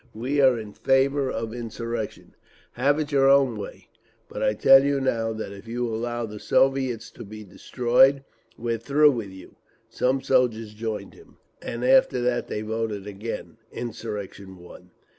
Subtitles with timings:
[0.15, 2.33] "We are in favour of insurrection.
[2.71, 3.89] Have it your own way,
[4.27, 8.23] but I tell you now that if you allow the Soviets to be destroyed,
[8.57, 9.57] we're through with you!"
[9.91, 11.37] Some soldiers joined him….
[11.61, 14.89] And after that they voted again—insurrection won….